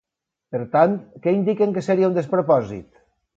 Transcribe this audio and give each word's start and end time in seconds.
Per 0.53 0.61
tant, 0.75 0.95
què 1.25 1.33
indiquen 1.35 1.75
que 1.77 1.85
seria 1.89 2.09
un 2.13 2.17
despropòsit? 2.17 2.99